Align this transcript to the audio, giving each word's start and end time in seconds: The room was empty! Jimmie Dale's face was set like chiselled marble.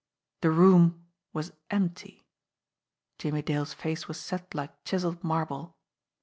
The 0.41 0.49
room 0.49 1.05
was 1.31 1.51
empty! 1.69 2.25
Jimmie 3.19 3.43
Dale's 3.43 3.75
face 3.75 4.07
was 4.07 4.19
set 4.19 4.55
like 4.55 4.83
chiselled 4.83 5.23
marble. 5.23 5.77